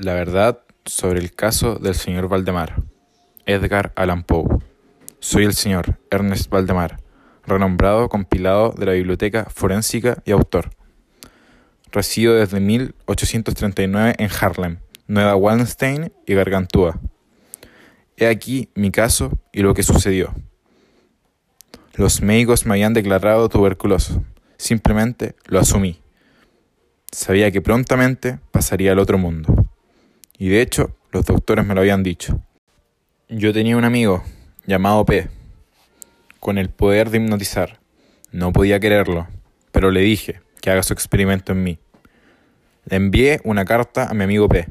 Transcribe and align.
La 0.00 0.14
verdad 0.14 0.60
sobre 0.84 1.18
el 1.18 1.34
caso 1.34 1.74
del 1.74 1.96
señor 1.96 2.28
Valdemar. 2.28 2.84
Edgar 3.46 3.92
Allan 3.96 4.22
Poe. 4.22 4.46
Soy 5.18 5.42
el 5.42 5.54
señor 5.54 5.98
Ernest 6.08 6.48
Valdemar, 6.48 7.00
renombrado 7.44 8.08
compilado 8.08 8.72
de 8.78 8.86
la 8.86 8.92
Biblioteca 8.92 9.48
Forénsica 9.52 10.22
y 10.24 10.30
autor. 10.30 10.70
Resido 11.90 12.36
desde 12.36 12.60
1839 12.60 14.14
en 14.18 14.30
Harlem, 14.40 14.78
Nueva 15.08 15.34
Wallenstein 15.34 16.12
y 16.26 16.34
Gargantúa. 16.34 17.00
He 18.16 18.28
aquí 18.28 18.68
mi 18.76 18.92
caso 18.92 19.32
y 19.52 19.62
lo 19.62 19.74
que 19.74 19.82
sucedió. 19.82 20.32
Los 21.94 22.22
médicos 22.22 22.66
me 22.66 22.74
habían 22.74 22.94
declarado 22.94 23.48
tuberculoso. 23.48 24.22
Simplemente 24.58 25.34
lo 25.46 25.58
asumí. 25.58 26.00
Sabía 27.10 27.50
que 27.50 27.60
prontamente 27.60 28.38
pasaría 28.52 28.92
al 28.92 29.00
otro 29.00 29.18
mundo. 29.18 29.68
Y 30.38 30.48
de 30.48 30.62
hecho, 30.62 30.96
los 31.10 31.26
doctores 31.26 31.66
me 31.66 31.74
lo 31.74 31.80
habían 31.80 32.04
dicho. 32.04 32.40
Yo 33.28 33.52
tenía 33.52 33.76
un 33.76 33.84
amigo 33.84 34.22
llamado 34.66 35.04
P, 35.04 35.28
con 36.38 36.58
el 36.58 36.70
poder 36.70 37.10
de 37.10 37.18
hipnotizar. 37.18 37.80
No 38.30 38.52
podía 38.52 38.78
quererlo, 38.78 39.26
pero 39.72 39.90
le 39.90 40.00
dije 40.00 40.40
que 40.60 40.70
haga 40.70 40.84
su 40.84 40.92
experimento 40.92 41.52
en 41.52 41.64
mí. 41.64 41.78
Le 42.84 42.96
envié 42.96 43.40
una 43.42 43.64
carta 43.64 44.08
a 44.08 44.14
mi 44.14 44.22
amigo 44.22 44.48
P, 44.48 44.68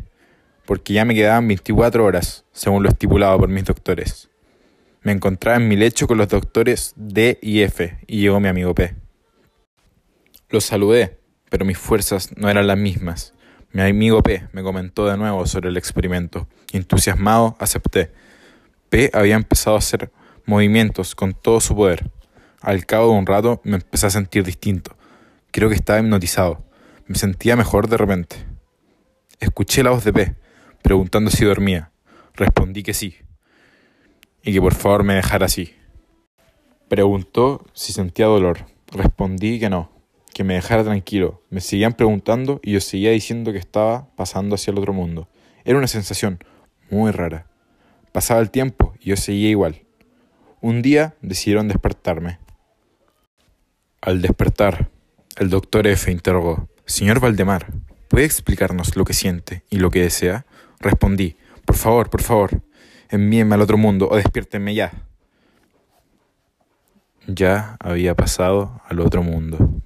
porque 0.66 0.94
ya 0.94 1.03
me 1.03 1.13
quedaban 1.13 1.48
24 1.48 2.05
horas, 2.05 2.45
según 2.53 2.84
lo 2.84 2.89
estipulado 2.89 3.38
por 3.38 3.49
mis 3.49 3.66
doctores. 3.66 4.30
Me 5.02 5.11
encontraba 5.11 5.58
en 5.58 5.67
mi 5.67 5.75
lecho 5.75 6.08
con 6.08 6.17
los 6.17 6.30
doctores 6.30 6.94
D 6.95 7.39
y 7.41 7.61
F 7.61 7.97
y 8.08 8.22
llegó 8.22 8.39
mi 8.39 8.47
amigo 8.47 8.73
P. 8.73 8.95
Lo 10.49 10.61
saludé, 10.61 11.20
pero 11.49 11.66
mis 11.66 11.77
fuerzas 11.77 12.36
no 12.38 12.49
eran 12.49 12.67
las 12.67 12.77
mismas. 12.77 13.34
Mi 13.73 13.81
amigo 13.81 14.23
P 14.23 14.48
me 14.53 14.63
comentó 14.63 15.05
de 15.07 15.17
nuevo 15.17 15.45
sobre 15.45 15.70
el 15.70 15.77
experimento. 15.77 16.48
Entusiasmado, 16.71 17.55
acepté. 17.59 18.12
P 18.89 19.11
había 19.14 19.36
empezado 19.36 19.75
a 19.75 19.80
hacer 19.80 20.11
movimientos 20.45 21.16
con 21.16 21.33
todo 21.33 21.59
su 21.59 21.75
poder. 21.75 22.09
Al 22.61 22.86
cabo 22.86 23.11
de 23.11 23.19
un 23.19 23.25
rato 23.25 23.61
me 23.64 23.75
empecé 23.75 24.08
a 24.08 24.09
sentir 24.09 24.44
distinto. 24.44 24.95
Creo 25.52 25.69
que 25.69 25.75
estaba 25.75 26.00
hipnotizado. 26.00 26.64
Me 27.08 27.16
sentía 27.16 27.55
mejor 27.55 27.89
de 27.89 27.97
repente. 27.97 28.38
Escuché 29.39 29.83
la 29.83 29.92
voz 29.92 30.03
de 30.03 30.14
P, 30.14 30.36
preguntando 30.81 31.30
si 31.30 31.45
dormía. 31.45 31.92
Respondí 32.36 32.83
que 32.83 32.94
sí. 32.94 33.17
Y 34.44 34.53
que 34.53 34.61
por 34.61 34.75
favor 34.75 35.03
me 35.03 35.16
dejara 35.16 35.45
así. 35.45 35.75
Preguntó 36.88 37.66
si 37.73 37.92
sentía 37.92 38.27
dolor. 38.27 38.66
Respondí 38.94 39.59
que 39.59 39.70
no 39.70 39.97
que 40.38 40.43
me 40.43 40.53
dejara 40.53 40.83
tranquilo. 40.83 41.41
Me 41.49 41.61
seguían 41.61 41.93
preguntando 41.93 42.59
y 42.61 42.73
yo 42.73 42.80
seguía 42.80 43.09
diciendo 43.09 43.52
que 43.52 43.57
estaba 43.57 44.07
pasando 44.16 44.53
hacia 44.53 44.69
el 44.69 44.77
otro 44.77 44.93
mundo. 44.93 45.27
Era 45.66 45.80
una 45.80 45.88
sensación 45.88 46.38
muy 46.91 47.09
rara. 47.09 47.47
Pasaba 48.11 48.39
el 48.39 48.52
tiempo 48.52 48.93
y 48.99 49.09
yo 49.09 49.17
seguía 49.17 49.49
igual. 49.49 49.81
Un 50.61 50.83
día 50.83 51.15
decidieron 51.23 51.67
despertarme. 51.67 52.38
Al 53.99 54.21
despertar, 54.21 54.91
el 55.38 55.49
doctor 55.49 55.88
F 55.88 56.11
interrogó, 56.11 56.69
Señor 56.85 57.19
Valdemar, 57.19 57.73
¿puede 58.08 58.25
explicarnos 58.25 58.95
lo 58.95 59.05
que 59.05 59.13
siente 59.13 59.63
y 59.71 59.80
lo 59.80 59.89
que 59.89 60.03
desea? 60.03 60.45
Respondí, 60.80 61.35
por 61.65 61.77
favor, 61.77 62.11
por 62.11 62.21
favor, 62.21 62.61
envíenme 63.09 63.55
al 63.55 63.61
otro 63.61 63.80
mundo 63.80 64.08
o 64.08 64.15
despiértenme 64.15 64.75
ya. 64.75 64.93
Ya 67.25 67.75
había 67.80 68.13
pasado 68.13 68.80
al 68.88 68.99
otro 68.99 69.23
mundo. 69.23 69.77